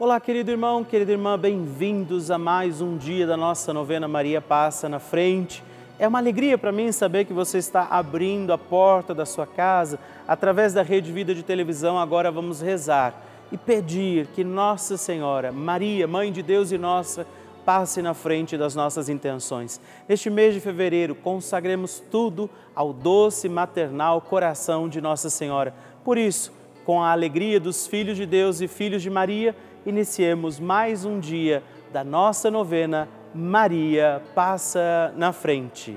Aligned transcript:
Olá, 0.00 0.18
querido 0.18 0.50
irmão, 0.50 0.82
querida 0.82 1.12
irmã, 1.12 1.38
bem-vindos 1.38 2.30
a 2.30 2.38
mais 2.38 2.80
um 2.80 2.96
dia 2.96 3.26
da 3.26 3.36
nossa 3.36 3.70
novena 3.70 4.08
Maria 4.08 4.40
Passa 4.40 4.88
na 4.88 4.98
Frente. 4.98 5.62
É 5.98 6.08
uma 6.08 6.18
alegria 6.18 6.56
para 6.56 6.72
mim 6.72 6.90
saber 6.90 7.26
que 7.26 7.34
você 7.34 7.58
está 7.58 7.82
abrindo 7.82 8.50
a 8.50 8.56
porta 8.56 9.14
da 9.14 9.26
sua 9.26 9.46
casa 9.46 9.98
através 10.26 10.72
da 10.72 10.80
Rede 10.80 11.12
Vida 11.12 11.34
de 11.34 11.42
Televisão. 11.42 11.98
Agora 11.98 12.30
vamos 12.30 12.62
rezar 12.62 13.14
e 13.52 13.58
pedir 13.58 14.28
que 14.28 14.42
Nossa 14.42 14.96
Senhora, 14.96 15.52
Maria, 15.52 16.08
Mãe 16.08 16.32
de 16.32 16.42
Deus 16.42 16.72
e 16.72 16.78
nossa, 16.78 17.26
passe 17.66 18.00
na 18.00 18.14
frente 18.14 18.56
das 18.56 18.74
nossas 18.74 19.10
intenções. 19.10 19.78
Neste 20.08 20.30
mês 20.30 20.54
de 20.54 20.60
fevereiro, 20.60 21.14
consagremos 21.14 22.02
tudo 22.10 22.48
ao 22.74 22.94
doce 22.94 23.50
maternal 23.50 24.22
coração 24.22 24.88
de 24.88 24.98
Nossa 24.98 25.28
Senhora. 25.28 25.74
Por 26.02 26.16
isso, 26.16 26.58
com 26.86 27.02
a 27.02 27.12
alegria 27.12 27.60
dos 27.60 27.86
filhos 27.86 28.16
de 28.16 28.24
Deus 28.24 28.62
e 28.62 28.66
filhos 28.66 29.02
de 29.02 29.10
Maria, 29.10 29.54
iniciemos 29.84 30.60
mais 30.60 31.04
um 31.04 31.18
dia 31.18 31.62
da 31.92 32.04
nossa 32.04 32.50
novena 32.50 33.08
Maria 33.34 34.22
Passa 34.34 35.12
na 35.16 35.32
Frente. 35.32 35.96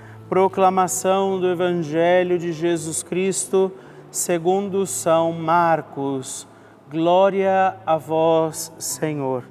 Proclamação 0.31 1.41
do 1.41 1.49
Evangelho 1.49 2.39
de 2.39 2.53
Jesus 2.53 3.03
Cristo, 3.03 3.69
segundo 4.09 4.85
São 4.87 5.33
Marcos. 5.33 6.47
Glória 6.89 7.75
a 7.85 7.97
vós, 7.97 8.73
Senhor. 8.79 9.43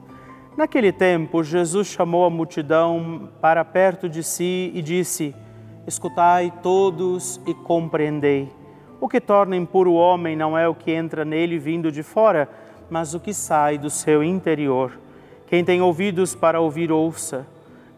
Naquele 0.56 0.90
tempo, 0.90 1.44
Jesus 1.44 1.86
chamou 1.88 2.24
a 2.24 2.30
multidão 2.30 3.28
para 3.42 3.62
perto 3.62 4.08
de 4.08 4.22
si 4.22 4.72
e 4.74 4.80
disse: 4.80 5.34
Escutai 5.86 6.50
todos 6.62 7.38
e 7.46 7.52
compreendei. 7.52 8.50
O 8.98 9.06
que 9.06 9.20
torna 9.20 9.54
impuro 9.54 9.90
o 9.90 9.96
homem 9.96 10.34
não 10.34 10.56
é 10.56 10.66
o 10.66 10.74
que 10.74 10.92
entra 10.92 11.26
nele 11.26 11.58
vindo 11.58 11.92
de 11.92 12.02
fora, 12.02 12.48
mas 12.88 13.12
o 13.12 13.20
que 13.20 13.34
sai 13.34 13.76
do 13.76 13.90
seu 13.90 14.24
interior. 14.24 14.98
Quem 15.46 15.62
tem 15.62 15.82
ouvidos 15.82 16.34
para 16.34 16.58
ouvir, 16.58 16.90
ouça. 16.90 17.46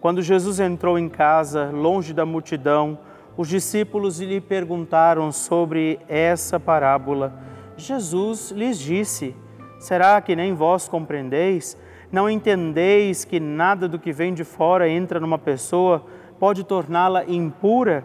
Quando 0.02 0.20
Jesus 0.20 0.58
entrou 0.58 0.98
em 0.98 1.08
casa, 1.08 1.70
longe 1.70 2.12
da 2.12 2.26
multidão, 2.26 2.98
os 3.36 3.46
discípulos 3.46 4.18
lhe 4.18 4.40
perguntaram 4.40 5.30
sobre 5.30 6.00
essa 6.08 6.58
parábola. 6.58 7.32
Jesus 7.76 8.50
lhes 8.50 8.80
disse: 8.80 9.32
Será 9.78 10.20
que 10.20 10.34
nem 10.34 10.54
vós 10.54 10.88
compreendeis? 10.88 11.78
Não 12.10 12.28
entendeis 12.28 13.24
que 13.24 13.38
nada 13.38 13.88
do 13.88 13.96
que 13.96 14.12
vem 14.12 14.34
de 14.34 14.42
fora 14.42 14.88
entra 14.88 15.20
numa 15.20 15.38
pessoa 15.38 16.04
pode 16.36 16.64
torná-la 16.64 17.24
impura, 17.24 18.04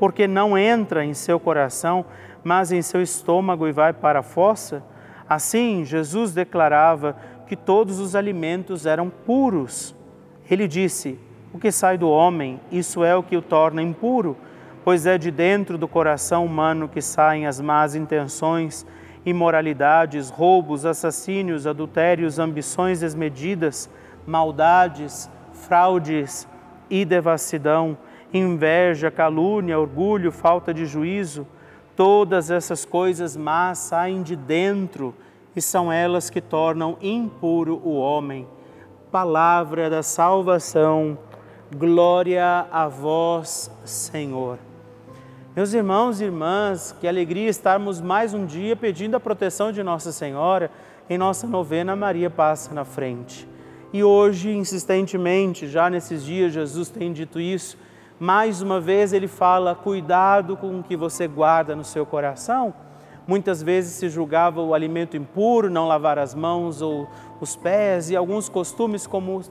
porque 0.00 0.26
não 0.26 0.58
entra 0.58 1.04
em 1.04 1.14
seu 1.14 1.38
coração, 1.38 2.04
mas 2.42 2.72
em 2.72 2.82
seu 2.82 3.00
estômago 3.00 3.68
e 3.68 3.72
vai 3.72 3.92
para 3.92 4.18
a 4.18 4.24
fossa? 4.24 4.82
Assim, 5.28 5.84
Jesus 5.84 6.34
declarava 6.34 7.16
que 7.46 7.54
todos 7.54 8.00
os 8.00 8.16
alimentos 8.16 8.84
eram 8.84 9.08
puros. 9.08 9.94
Ele 10.50 10.66
disse: 10.66 11.24
O 11.56 11.58
que 11.58 11.72
sai 11.72 11.96
do 11.96 12.10
homem, 12.10 12.60
isso 12.70 13.02
é 13.02 13.16
o 13.16 13.22
que 13.22 13.34
o 13.34 13.40
torna 13.40 13.80
impuro, 13.80 14.36
pois 14.84 15.06
é 15.06 15.16
de 15.16 15.30
dentro 15.30 15.78
do 15.78 15.88
coração 15.88 16.44
humano 16.44 16.86
que 16.86 17.00
saem 17.00 17.46
as 17.46 17.62
más 17.62 17.94
intenções, 17.94 18.84
imoralidades, 19.24 20.28
roubos, 20.28 20.84
assassínios, 20.84 21.66
adultérios, 21.66 22.38
ambições 22.38 23.00
desmedidas, 23.00 23.88
maldades, 24.26 25.30
fraudes 25.54 26.46
e 26.90 27.06
devassidão, 27.06 27.96
inveja, 28.34 29.10
calúnia, 29.10 29.80
orgulho, 29.80 30.30
falta 30.30 30.74
de 30.74 30.84
juízo. 30.84 31.46
Todas 31.96 32.50
essas 32.50 32.84
coisas 32.84 33.34
más 33.34 33.78
saem 33.78 34.22
de 34.22 34.36
dentro 34.36 35.14
e 35.56 35.62
são 35.62 35.90
elas 35.90 36.28
que 36.28 36.42
tornam 36.42 36.98
impuro 37.00 37.80
o 37.82 37.96
homem. 37.96 38.46
palavra 39.10 39.88
da 39.88 40.02
salvação. 40.02 41.16
Glória 41.74 42.64
a 42.70 42.86
vós, 42.86 43.68
Senhor. 43.84 44.56
Meus 45.54 45.74
irmãos 45.74 46.20
e 46.20 46.24
irmãs, 46.24 46.94
que 47.00 47.08
alegria 47.08 47.48
estarmos 47.48 48.00
mais 48.00 48.32
um 48.32 48.46
dia 48.46 48.76
pedindo 48.76 49.16
a 49.16 49.20
proteção 49.20 49.72
de 49.72 49.82
Nossa 49.82 50.12
Senhora 50.12 50.70
em 51.10 51.18
nossa 51.18 51.44
novena 51.44 51.96
Maria 51.96 52.30
Passa 52.30 52.72
na 52.72 52.84
Frente. 52.84 53.48
E 53.92 54.04
hoje, 54.04 54.54
insistentemente, 54.56 55.66
já 55.66 55.90
nesses 55.90 56.24
dias, 56.24 56.52
Jesus 56.52 56.88
tem 56.88 57.12
dito 57.12 57.40
isso, 57.40 57.76
mais 58.20 58.62
uma 58.62 58.80
vez 58.80 59.12
ele 59.12 59.26
fala: 59.26 59.74
cuidado 59.74 60.56
com 60.56 60.78
o 60.78 60.84
que 60.84 60.96
você 60.96 61.26
guarda 61.26 61.74
no 61.74 61.82
seu 61.82 62.06
coração. 62.06 62.72
Muitas 63.26 63.60
vezes 63.60 63.94
se 63.94 64.08
julgava 64.08 64.62
o 64.62 64.72
alimento 64.72 65.16
impuro, 65.16 65.68
não 65.68 65.88
lavar 65.88 66.16
as 66.16 66.32
mãos 66.32 66.80
ou 66.80 67.08
os 67.44 67.56
pés, 67.56 68.10
e 68.10 68.16
alguns 68.16 68.48
costumes 68.48 69.06
como 69.06 69.42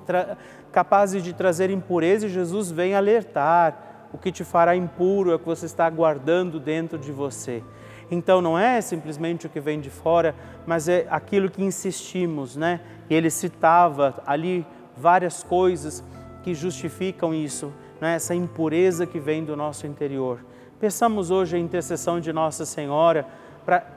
capazes 0.72 1.24
de 1.24 1.34
trazer 1.34 1.70
impureza, 1.70 2.28
e 2.28 2.30
Jesus 2.30 2.72
vem 2.72 2.96
alertar 2.96 3.86
o 4.16 4.18
que 4.18 4.32
te 4.32 4.46
fará 4.46 4.76
impuro 4.76 5.32
é 5.32 5.36
o 5.36 5.40
que 5.40 5.46
você 5.46 5.66
está 5.66 5.90
guardando 5.90 6.58
dentro 6.58 6.98
de 6.98 7.12
você. 7.12 7.62
Então 8.10 8.42
não 8.42 8.58
é 8.58 8.80
simplesmente 8.80 9.46
o 9.46 9.50
que 9.50 9.60
vem 9.60 9.82
de 9.82 9.90
fora, 9.90 10.34
mas 10.66 10.88
é 10.88 11.06
aquilo 11.10 11.50
que 11.50 11.62
insistimos, 11.62 12.56
né? 12.56 12.80
E 13.10 13.14
ele 13.14 13.30
citava 13.30 14.22
ali 14.26 14.66
várias 14.96 15.44
coisas 15.44 16.02
que 16.44 16.54
justificam 16.54 17.34
isso, 17.34 17.74
né? 18.00 18.16
essa 18.16 18.34
impureza 18.34 19.06
que 19.06 19.20
vem 19.20 19.44
do 19.44 19.56
nosso 19.56 19.86
interior. 19.86 20.40
Peçamos 20.80 21.32
hoje 21.32 21.58
a 21.58 21.60
intercessão 21.60 22.20
de 22.20 22.32
Nossa 22.32 22.66
Senhora 22.66 23.28
para 23.66 23.88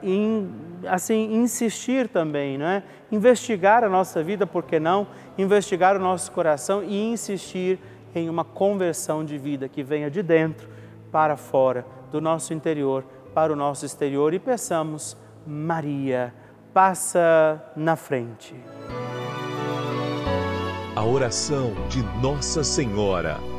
assim 0.87 1.35
insistir 1.35 2.07
também, 2.07 2.57
não 2.57 2.65
é? 2.65 2.83
Investigar 3.11 3.83
a 3.83 3.89
nossa 3.89 4.23
vida, 4.23 4.47
por 4.47 4.63
que 4.63 4.79
não? 4.79 5.07
Investigar 5.37 5.95
o 5.95 5.99
nosso 5.99 6.31
coração 6.31 6.83
e 6.83 7.11
insistir 7.11 7.79
em 8.15 8.29
uma 8.29 8.43
conversão 8.43 9.23
de 9.23 9.37
vida 9.37 9.69
que 9.69 9.83
venha 9.83 10.09
de 10.09 10.23
dentro 10.23 10.67
para 11.11 11.37
fora, 11.37 11.85
do 12.11 12.19
nosso 12.19 12.53
interior 12.53 13.03
para 13.33 13.53
o 13.53 13.55
nosso 13.55 13.85
exterior 13.85 14.33
e 14.33 14.39
peçamos, 14.39 15.15
Maria, 15.45 16.33
passa 16.73 17.61
na 17.75 17.95
frente. 17.95 18.55
A 20.95 21.05
oração 21.05 21.73
de 21.87 22.03
Nossa 22.21 22.63
Senhora. 22.63 23.58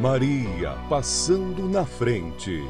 Maria 0.00 0.78
passando 0.88 1.68
na 1.68 1.84
frente. 1.84 2.64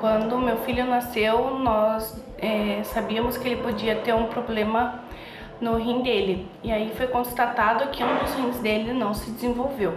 Quando 0.00 0.36
meu 0.38 0.56
filho 0.64 0.84
nasceu, 0.84 1.56
nós 1.60 2.20
é, 2.36 2.82
sabíamos 2.82 3.36
que 3.36 3.46
ele 3.46 3.62
podia 3.62 3.94
ter 3.94 4.12
um 4.12 4.26
problema 4.26 5.04
no 5.60 5.76
rim 5.76 6.02
dele. 6.02 6.48
E 6.64 6.72
aí 6.72 6.92
foi 6.96 7.06
constatado 7.06 7.90
que 7.90 8.02
um 8.02 8.18
dos 8.18 8.34
rins 8.34 8.58
dele 8.58 8.92
não 8.92 9.14
se 9.14 9.30
desenvolveu. 9.30 9.96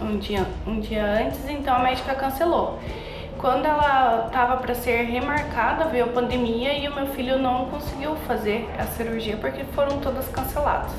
um 0.00 0.18
dia, 0.18 0.46
um 0.66 0.80
dia 0.80 1.04
antes, 1.04 1.48
então 1.48 1.74
a 1.74 1.78
médica 1.78 2.14
cancelou. 2.14 2.78
Quando 3.38 3.66
ela 3.66 4.26
estava 4.26 4.56
para 4.56 4.74
ser 4.74 5.02
remarcada, 5.02 5.84
veio 5.86 6.06
a 6.06 6.08
pandemia 6.08 6.72
e 6.72 6.88
o 6.88 6.94
meu 6.94 7.06
filho 7.08 7.38
não 7.38 7.66
conseguiu 7.66 8.16
fazer 8.26 8.68
a 8.78 8.84
cirurgia 8.84 9.36
porque 9.36 9.62
foram 9.64 10.00
todas 10.00 10.26
canceladas. 10.28 10.92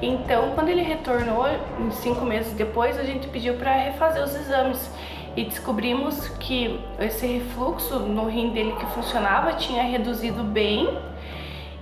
Então, 0.00 0.52
quando 0.54 0.68
ele 0.70 0.82
retornou, 0.82 1.44
cinco 1.90 2.24
meses 2.24 2.52
depois, 2.54 2.98
a 2.98 3.02
gente 3.02 3.28
pediu 3.28 3.54
para 3.54 3.72
refazer 3.72 4.22
os 4.22 4.34
exames 4.34 4.90
e 5.36 5.44
descobrimos 5.44 6.28
que 6.40 6.80
esse 6.98 7.26
refluxo 7.26 7.98
no 8.00 8.28
rim 8.28 8.50
dele 8.50 8.72
que 8.72 8.86
funcionava 8.86 9.52
tinha 9.52 9.82
reduzido 9.82 10.42
bem 10.42 10.98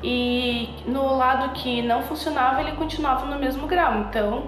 e 0.03 0.69
no 0.87 1.17
lado 1.17 1.53
que 1.55 1.81
não 1.81 2.03
funcionava 2.03 2.61
ele 2.61 2.73
continuava 2.73 3.25
no 3.26 3.38
mesmo 3.38 3.67
grau. 3.67 4.00
Então 4.00 4.45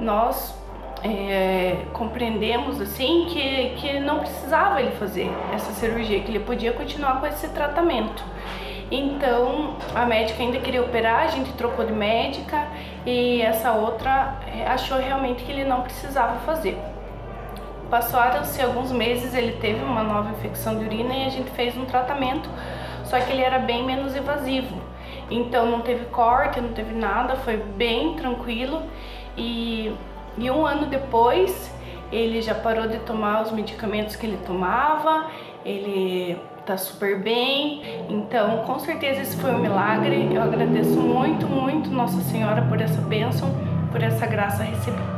nós 0.00 0.57
é, 1.02 1.84
compreendemos 1.92 2.80
assim 2.80 3.26
que, 3.28 3.74
que 3.76 4.00
não 4.00 4.20
precisava 4.20 4.80
ele 4.80 4.92
fazer 4.92 5.30
essa 5.54 5.72
cirurgia, 5.72 6.20
que 6.20 6.30
ele 6.30 6.40
podia 6.40 6.72
continuar 6.72 7.20
com 7.20 7.26
esse 7.26 7.48
tratamento. 7.48 8.22
Então 8.90 9.76
a 9.94 10.06
médica 10.06 10.42
ainda 10.42 10.58
queria 10.58 10.82
operar, 10.82 11.24
a 11.24 11.26
gente 11.28 11.52
trocou 11.52 11.84
de 11.84 11.92
médica 11.92 12.66
e 13.04 13.42
essa 13.42 13.72
outra 13.72 14.38
é, 14.46 14.66
achou 14.66 14.98
realmente 14.98 15.44
que 15.44 15.52
ele 15.52 15.64
não 15.64 15.82
precisava 15.82 16.40
fazer. 16.40 16.78
Passaram-se 17.90 18.60
alguns 18.60 18.92
meses, 18.92 19.34
ele 19.34 19.52
teve 19.52 19.82
uma 19.82 20.02
nova 20.02 20.30
infecção 20.30 20.78
de 20.78 20.84
urina 20.84 21.14
e 21.14 21.26
a 21.26 21.30
gente 21.30 21.50
fez 21.50 21.76
um 21.76 21.84
tratamento, 21.84 22.48
só 23.04 23.18
que 23.18 23.30
ele 23.30 23.42
era 23.42 23.58
bem 23.58 23.84
menos 23.84 24.14
invasivo. 24.16 24.76
Então 25.30 25.70
não 25.70 25.80
teve 25.80 26.06
corte, 26.06 26.60
não 26.60 26.72
teve 26.72 26.94
nada, 26.94 27.36
foi 27.36 27.56
bem 27.56 28.14
tranquilo. 28.14 28.82
E, 29.36 29.94
e 30.38 30.50
um 30.50 30.64
ano 30.64 30.86
depois 30.86 31.70
ele 32.10 32.40
já 32.40 32.54
parou 32.54 32.88
de 32.88 32.98
tomar 33.00 33.42
os 33.42 33.52
medicamentos 33.52 34.16
que 34.16 34.26
ele 34.26 34.38
tomava, 34.46 35.26
ele 35.64 36.38
tá 36.64 36.76
super 36.76 37.18
bem. 37.18 37.82
Então, 38.08 38.58
com 38.58 38.78
certeza 38.78 39.22
esse 39.22 39.36
foi 39.36 39.50
um 39.50 39.58
milagre. 39.58 40.28
Eu 40.32 40.42
agradeço 40.42 40.98
muito, 41.00 41.46
muito 41.46 41.90
Nossa 41.90 42.20
Senhora 42.22 42.62
por 42.62 42.80
essa 42.80 43.00
bênção, 43.02 43.48
por 43.90 44.02
essa 44.02 44.26
graça 44.26 44.62
recebida. 44.62 45.17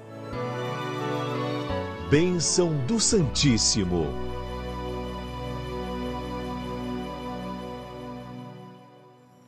Bênção 2.10 2.74
do 2.86 3.00
Santíssimo. 3.00 4.25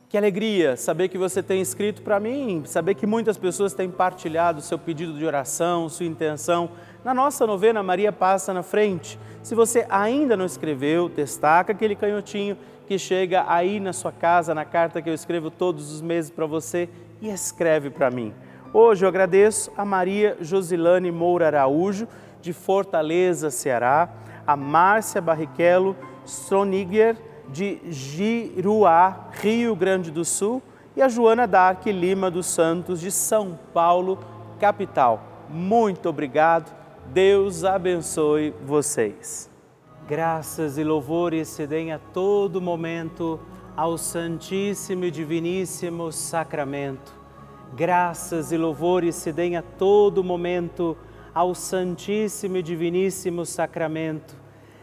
Que 0.08 0.16
alegria 0.16 0.74
saber 0.74 1.08
que 1.08 1.18
você 1.18 1.42
tem 1.42 1.60
escrito 1.60 2.00
para 2.00 2.18
mim, 2.18 2.62
saber 2.64 2.94
que 2.94 3.06
muitas 3.06 3.36
pessoas 3.36 3.74
têm 3.74 3.90
partilhado 3.90 4.62
seu 4.62 4.78
pedido 4.78 5.12
de 5.12 5.22
oração, 5.22 5.86
sua 5.86 6.06
intenção. 6.06 6.70
Na 7.04 7.12
nossa 7.12 7.46
novena, 7.46 7.82
Maria 7.82 8.10
passa 8.10 8.54
na 8.54 8.62
frente. 8.62 9.18
Se 9.42 9.54
você 9.54 9.86
ainda 9.90 10.34
não 10.34 10.46
escreveu, 10.46 11.10
destaca 11.10 11.72
aquele 11.72 11.94
canhotinho 11.94 12.56
que 12.86 12.98
chega 12.98 13.44
aí 13.46 13.78
na 13.78 13.92
sua 13.92 14.10
casa, 14.10 14.54
na 14.54 14.64
carta 14.64 15.02
que 15.02 15.10
eu 15.10 15.14
escrevo 15.14 15.50
todos 15.50 15.92
os 15.92 16.00
meses 16.00 16.30
para 16.30 16.46
você 16.46 16.88
e 17.20 17.28
escreve 17.28 17.90
para 17.90 18.10
mim. 18.10 18.32
Hoje 18.72 19.04
eu 19.04 19.10
agradeço 19.10 19.70
a 19.76 19.84
Maria 19.84 20.38
Josilane 20.40 21.12
Moura 21.12 21.48
Araújo, 21.48 22.08
de 22.40 22.54
Fortaleza, 22.54 23.50
Ceará, 23.50 24.08
a 24.46 24.56
Márcia 24.56 25.20
Barrichello 25.20 25.94
Stroniger, 26.24 27.14
de 27.48 27.80
Giruá, 27.90 29.28
Rio 29.32 29.74
Grande 29.74 30.10
do 30.10 30.24
Sul, 30.24 30.62
e 30.96 31.02
a 31.02 31.08
Joana 31.08 31.46
Dark 31.46 31.86
Lima 31.86 32.30
dos 32.30 32.46
Santos, 32.46 33.00
de 33.00 33.10
São 33.10 33.58
Paulo, 33.72 34.18
capital. 34.58 35.22
Muito 35.48 36.08
obrigado, 36.08 36.74
Deus 37.06 37.64
abençoe 37.64 38.52
vocês. 38.66 39.48
Graças 40.08 40.78
e 40.78 40.84
louvores 40.84 41.48
se 41.48 41.66
deem 41.66 41.92
a 41.92 41.98
todo 41.98 42.60
momento 42.60 43.38
ao 43.76 43.96
Santíssimo 43.96 45.04
e 45.04 45.10
Diviníssimo 45.10 46.10
Sacramento. 46.10 47.12
Graças 47.74 48.50
e 48.50 48.56
louvores 48.56 49.14
se 49.14 49.32
deem 49.32 49.56
a 49.56 49.62
todo 49.62 50.24
momento 50.24 50.96
ao 51.34 51.54
Santíssimo 51.54 52.56
e 52.56 52.62
Diviníssimo 52.62 53.46
Sacramento. 53.46 54.34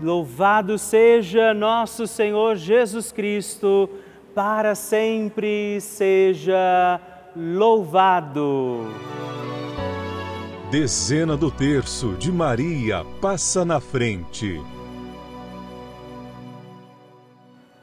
Louvado 0.00 0.78
seja 0.78 1.52
nosso 1.52 2.06
Senhor 2.06 2.54
Jesus 2.54 3.10
Cristo, 3.10 3.90
para 4.32 4.76
sempre 4.76 5.80
seja 5.80 7.00
louvado. 7.36 8.86
Dezena 10.70 11.36
do 11.36 11.50
terço 11.50 12.12
de 12.12 12.30
Maria 12.30 13.04
passa 13.20 13.64
na 13.64 13.80
frente. 13.80 14.62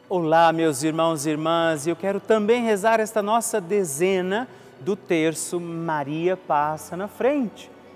Olá, 0.07 0.53
meus 0.53 0.83
irmãos 0.83 1.25
e 1.25 1.31
irmãs, 1.31 1.85
eu 1.85 1.97
quero 1.97 2.21
também 2.21 2.63
rezar 2.63 3.01
esta 3.01 3.21
nossa 3.21 3.59
dezena 3.59 4.47
do 4.79 4.95
terço 4.95 5.59
Maria 5.59 6.37
Passa 6.37 6.95
na 6.95 7.09
Frente. 7.09 7.74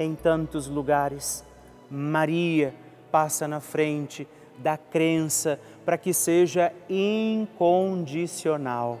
em 0.00 0.14
tantos 0.14 0.66
lugares. 0.66 1.44
Maria 1.90 2.74
passa 3.12 3.46
na 3.46 3.60
frente 3.60 4.26
da 4.58 4.78
crença 4.78 5.60
para 5.84 5.98
que 5.98 6.14
seja 6.14 6.72
incondicional. 6.88 8.98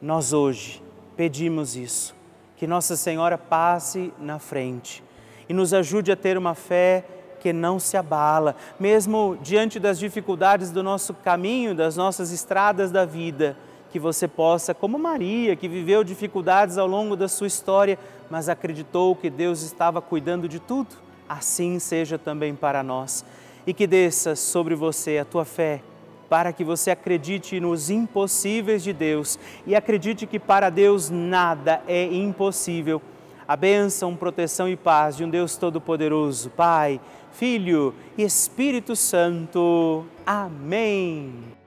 Nós 0.00 0.32
hoje 0.32 0.82
pedimos 1.16 1.76
isso, 1.76 2.14
que 2.56 2.66
Nossa 2.66 2.96
Senhora 2.96 3.36
passe 3.36 4.10
na 4.18 4.38
frente 4.38 5.04
e 5.48 5.52
nos 5.52 5.74
ajude 5.74 6.10
a 6.10 6.16
ter 6.16 6.38
uma 6.38 6.54
fé 6.54 7.04
que 7.40 7.52
não 7.52 7.78
se 7.78 7.96
abala, 7.96 8.56
mesmo 8.78 9.38
diante 9.42 9.80
das 9.80 9.98
dificuldades 9.98 10.70
do 10.70 10.82
nosso 10.82 11.14
caminho, 11.14 11.74
das 11.74 11.96
nossas 11.96 12.30
estradas 12.30 12.90
da 12.90 13.04
vida, 13.04 13.56
que 13.90 13.98
você 13.98 14.28
possa, 14.28 14.72
como 14.72 14.98
Maria, 14.98 15.56
que 15.56 15.68
viveu 15.68 16.04
dificuldades 16.04 16.78
ao 16.78 16.86
longo 16.86 17.16
da 17.16 17.28
sua 17.28 17.46
história, 17.46 17.98
mas 18.30 18.48
acreditou 18.48 19.14
que 19.16 19.28
Deus 19.28 19.62
estava 19.62 20.00
cuidando 20.00 20.48
de 20.48 20.60
tudo, 20.60 20.96
assim 21.28 21.78
seja 21.78 22.18
também 22.18 22.54
para 22.54 22.82
nós. 22.82 23.24
E 23.66 23.74
que 23.74 23.86
desça 23.86 24.34
sobre 24.36 24.74
você 24.74 25.18
a 25.18 25.24
tua 25.24 25.44
fé, 25.44 25.82
para 26.28 26.52
que 26.52 26.62
você 26.62 26.90
acredite 26.90 27.58
nos 27.58 27.90
impossíveis 27.90 28.82
de 28.82 28.92
Deus 28.92 29.38
e 29.66 29.74
acredite 29.74 30.26
que 30.26 30.38
para 30.38 30.70
Deus 30.70 31.10
nada 31.10 31.82
é 31.86 32.04
impossível. 32.04 33.02
A 33.46 33.56
bênção, 33.56 34.14
proteção 34.14 34.68
e 34.68 34.76
paz 34.76 35.16
de 35.16 35.24
um 35.24 35.28
Deus 35.28 35.56
Todo-Poderoso, 35.56 36.50
Pai, 36.50 37.00
Filho 37.32 37.92
e 38.16 38.22
Espírito 38.22 38.94
Santo. 38.94 40.06
Amém. 40.24 41.59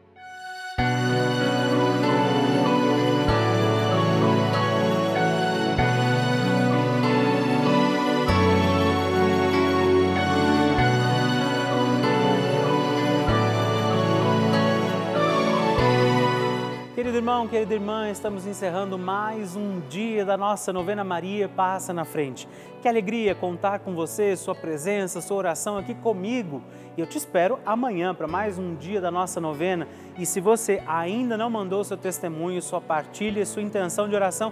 Irmão, 17.23 17.47
querida 17.47 17.73
irmã, 17.73 18.09
estamos 18.09 18.45
encerrando 18.45 18.99
mais 18.99 19.55
um 19.55 19.79
dia 19.87 20.25
da 20.25 20.35
nossa 20.35 20.73
novena 20.73 21.05
Maria 21.05 21.47
Passa 21.47 21.93
na 21.93 22.03
Frente. 22.03 22.49
Que 22.81 22.87
alegria 22.89 23.33
contar 23.33 23.79
com 23.79 23.95
você, 23.95 24.35
sua 24.35 24.53
presença, 24.53 25.21
sua 25.21 25.37
oração 25.37 25.77
aqui 25.77 25.93
comigo. 25.93 26.61
E 26.97 26.99
eu 26.99 27.07
te 27.07 27.17
espero 27.17 27.59
amanhã 27.65 28.13
para 28.13 28.27
mais 28.27 28.59
um 28.59 28.75
dia 28.75 28.99
da 28.99 29.09
nossa 29.09 29.39
novena. 29.39 29.87
E 30.17 30.25
se 30.25 30.41
você 30.41 30.83
ainda 30.85 31.37
não 31.37 31.49
mandou 31.49 31.81
seu 31.85 31.95
testemunho, 31.95 32.61
sua 32.61 32.81
partilha, 32.81 33.45
sua 33.45 33.61
intenção 33.61 34.09
de 34.09 34.15
oração, 34.15 34.51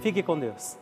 Fique 0.00 0.22
com 0.22 0.38
Deus. 0.38 0.78